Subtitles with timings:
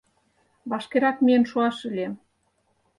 [0.71, 2.07] Вашкерак миен шуаш ыле.